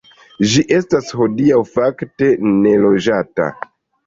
Ĝi 0.53 0.61
estas 0.77 1.11
hodiaŭ 1.19 1.59
fakte 1.75 2.31
neloĝata. 2.65 3.49